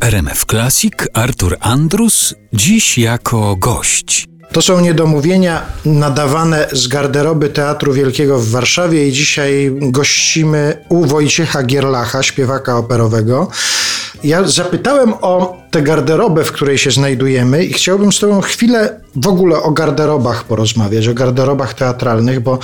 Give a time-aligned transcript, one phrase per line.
[0.00, 4.26] RMF Classic Artur Andrus, dziś jako gość.
[4.52, 11.62] To są niedomówienia nadawane z garderoby Teatru Wielkiego w Warszawie i dzisiaj gościmy u Wojciecha
[11.62, 13.48] Gierlacha, śpiewaka operowego.
[14.24, 19.26] Ja zapytałem o tę garderobę, w której się znajdujemy i chciałbym z tobą chwilę w
[19.26, 22.58] ogóle o garderobach porozmawiać, o garderobach teatralnych, bo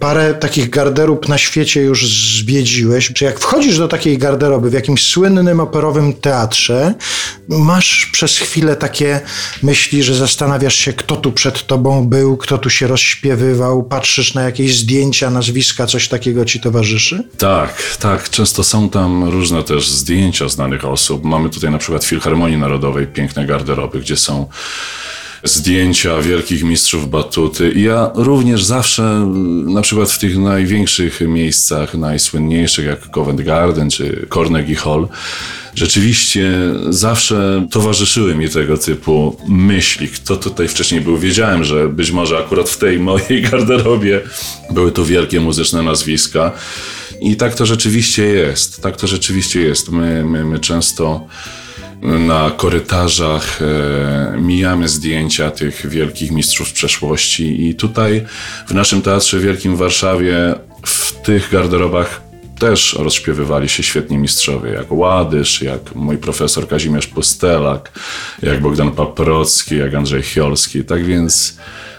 [0.00, 2.08] parę takich garderób na świecie już
[2.38, 3.12] zwiedziłeś.
[3.14, 6.94] Czy jak wchodzisz do takiej garderoby w jakimś słynnym operowym teatrze,
[7.48, 9.20] masz przez chwilę takie
[9.62, 14.42] myśli, że zastanawiasz się, kto tu przed tobą był, kto tu się rozśpiewywał, patrzysz na
[14.42, 17.24] jakieś zdjęcia, nazwiska, coś takiego ci towarzyszy?
[17.38, 18.30] Tak, tak.
[18.30, 20.91] Często są tam różne też zdjęcia znanych osób.
[21.22, 24.46] Mamy tutaj na przykład Filharmonii Narodowej piękne garderoby, gdzie są
[25.44, 27.72] zdjęcia wielkich mistrzów batuty.
[27.72, 29.32] I ja również zawsze,
[29.66, 35.08] na przykład w tych największych miejscach, najsłynniejszych, jak Covent Garden czy Carnegie Hall,
[35.74, 36.52] rzeczywiście
[36.88, 40.08] zawsze towarzyszyły mi tego typu myśli.
[40.08, 41.18] Kto tutaj wcześniej był?
[41.18, 44.20] Wiedziałem, że być może akurat w tej mojej garderobie
[44.70, 46.52] były tu wielkie muzyczne nazwiska.
[47.22, 48.82] I tak to rzeczywiście jest.
[48.82, 49.88] Tak to rzeczywiście jest.
[49.88, 51.26] My, my, my często
[52.02, 58.24] na korytarzach e, mijamy zdjęcia tych wielkich mistrzów z przeszłości i tutaj
[58.66, 60.54] w naszym Teatrze Wielkim w Warszawie
[60.86, 62.22] w tych garderobach
[62.58, 67.92] też rozśpiewywali się świetni mistrzowie, jak Ładysz, jak mój profesor Kazimierz Pustelak,
[68.42, 70.84] jak Bogdan Paprocki, jak Andrzej Chiolski.
[70.84, 71.56] Tak więc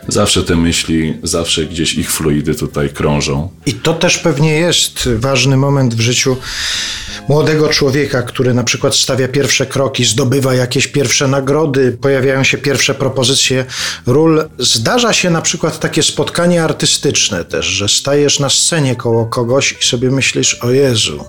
[0.08, 3.50] zawsze te myśli, zawsze gdzieś ich fluidy tutaj krążą.
[3.66, 6.38] I to też pewnie jest ważny moment w życiu
[7.30, 12.95] młodego człowieka, który na przykład stawia pierwsze kroki, zdobywa jakieś pierwsze nagrody, pojawiają się pierwsze
[12.95, 13.66] propozycje
[14.06, 14.50] ról.
[14.58, 19.86] Zdarza się na przykład takie spotkanie artystyczne też, że stajesz na scenie koło kogoś i
[19.86, 21.26] sobie myślisz, o Jezu,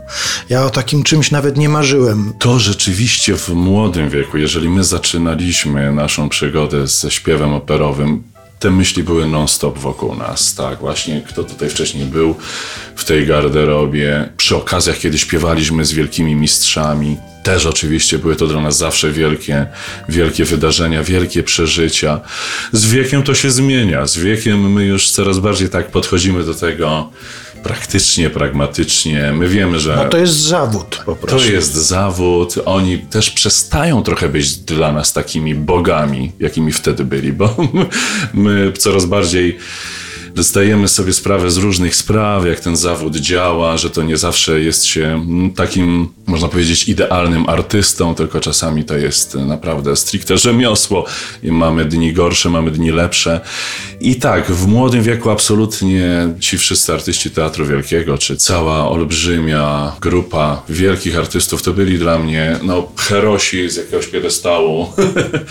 [0.48, 2.32] ja o takim czymś nawet nie marzyłem.
[2.38, 9.02] To rzeczywiście w młodym wieku, jeżeli my zaczynaliśmy naszą przygodę ze śpiewem operowym, te myśli
[9.02, 12.34] były non-stop wokół nas, tak, właśnie kto tutaj wcześniej był
[12.96, 18.60] w tej garderobie, przy okazjach, kiedy śpiewaliśmy z wielkimi mistrzami, też oczywiście były to dla
[18.60, 19.66] nas zawsze wielkie,
[20.08, 22.20] wielkie wydarzenia, wielkie przeżycia.
[22.72, 27.10] Z wiekiem to się zmienia, z wiekiem my już coraz bardziej tak podchodzimy do tego
[27.64, 29.32] praktycznie, pragmatycznie.
[29.32, 29.96] My wiemy, że.
[29.96, 31.38] No to jest zawód po prostu.
[31.38, 32.54] To jest zawód.
[32.64, 37.56] Oni też przestają trochę być dla nas takimi bogami, jakimi wtedy byli, bo
[38.34, 39.58] my coraz bardziej
[40.42, 44.86] zdajemy sobie sprawę z różnych spraw, jak ten zawód działa, że to nie zawsze jest
[44.86, 51.04] się mm, takim, można powiedzieć, idealnym artystą, tylko czasami to jest naprawdę stricte rzemiosło
[51.42, 53.40] i mamy dni gorsze, mamy dni lepsze.
[54.00, 60.62] I tak, w młodym wieku absolutnie ci wszyscy artyści Teatru Wielkiego, czy cała olbrzymia grupa
[60.68, 65.44] wielkich artystów, to byli dla mnie, no, herosi z jakiegoś piedestału, mhm.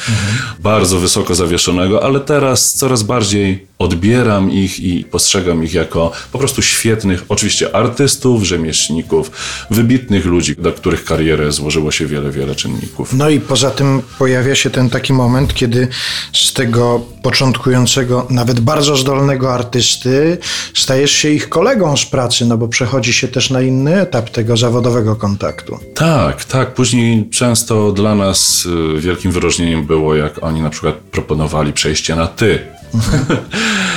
[0.60, 6.62] bardzo wysoko zawieszonego, ale teraz coraz bardziej odbieram ich i postrzegam ich jako po prostu
[6.62, 9.32] świetnych, oczywiście artystów, rzemieślników,
[9.70, 13.14] wybitnych ludzi, do których karierę złożyło się wiele, wiele czynników.
[13.14, 15.88] No i poza tym pojawia się ten taki moment, kiedy
[16.34, 20.38] z tego początkującego, nawet bardzo zdolnego artysty
[20.74, 24.58] stajesz się ich kolegą z pracy, no bo przechodzi się też na inny etap tego
[24.58, 25.80] zawodowego kontaktu.
[25.96, 26.74] Tak, tak.
[26.74, 28.66] Później często dla nas
[28.98, 32.60] y, wielkim wyróżnieniem było, jak oni na przykład proponowali przejście na ty.
[32.94, 33.93] ハハハハ。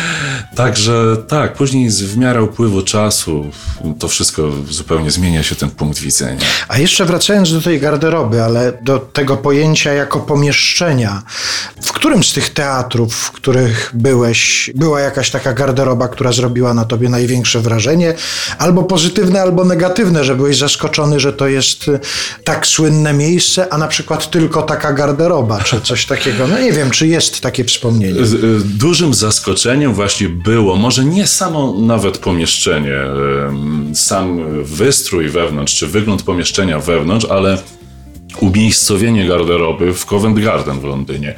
[0.57, 3.51] Także tak, później w miarę upływu czasu
[3.99, 6.41] to wszystko zupełnie zmienia się ten punkt widzenia.
[6.69, 11.23] A jeszcze wracając do tej garderoby, ale do tego pojęcia jako pomieszczenia,
[11.83, 16.85] w którym z tych teatrów, w których byłeś, była jakaś taka garderoba, która zrobiła na
[16.85, 18.15] tobie największe wrażenie,
[18.59, 22.01] albo pozytywne, albo negatywne, że byłeś zaskoczony, że to jest y,
[22.45, 26.47] tak słynne miejsce, a na przykład tylko taka garderoba, czy coś takiego.
[26.47, 28.21] No nie wiem, czy jest takie wspomnienie.
[28.21, 32.97] Y, dużym zaskoczeniem właśnie było, może nie samo nawet pomieszczenie,
[33.95, 37.59] sam wystrój wewnątrz, czy wygląd pomieszczenia wewnątrz, ale
[38.41, 41.35] umiejscowienie garderoby w Covent Garden w Londynie.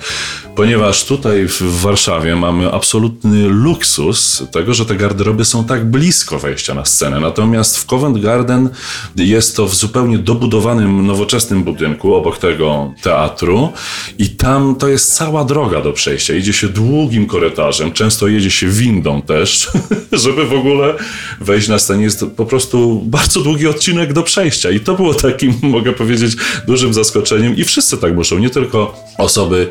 [0.58, 6.74] Ponieważ tutaj w Warszawie mamy absolutny luksus tego, że te garderoby są tak blisko wejścia
[6.74, 7.20] na scenę.
[7.20, 8.68] Natomiast w Covent Garden
[9.16, 13.72] jest to w zupełnie dobudowanym, nowoczesnym budynku obok tego teatru
[14.18, 16.34] i tam to jest cała droga do przejścia.
[16.34, 19.70] Idzie się długim korytarzem, często jedzie się windą też,
[20.24, 20.94] żeby w ogóle
[21.40, 22.02] wejść na scenę.
[22.02, 26.94] Jest po prostu bardzo długi odcinek do przejścia i to było takim, mogę powiedzieć, dużym
[26.94, 29.70] zaskoczeniem i wszyscy tak muszą, nie tylko osoby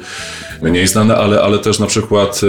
[0.62, 2.42] mniej znane, ale, ale też na przykład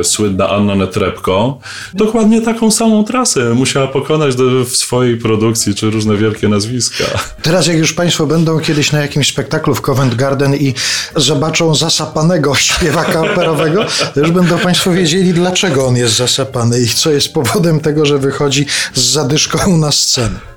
[0.00, 1.58] e, słynna Anna Netrebko
[1.94, 7.04] dokładnie taką samą trasę musiała pokonać do, w swojej produkcji, czy różne wielkie nazwiska.
[7.42, 10.74] Teraz jak już Państwo będą kiedyś na jakimś spektaklu w Covent Garden i
[11.16, 17.10] zobaczą zasapanego śpiewaka operowego, to już będą Państwo wiedzieli, dlaczego on jest zasapany i co
[17.10, 20.52] jest powodem tego, że wychodzi z zadyszką na scenę.